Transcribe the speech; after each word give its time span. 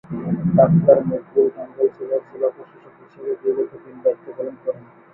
Doctor 0.57 0.97
Maqbool 1.09 1.47
Tangail 1.55 1.89
জেলার 1.97 2.21
জেলা 2.29 2.47
প্রশাসক 2.55 2.93
হিসেবে 3.01 3.31
বিগত 3.41 3.71
দিনে 3.83 3.99
দায়িত্ব 4.03 4.25
পালন 4.37 4.55
করেন। 4.63 4.83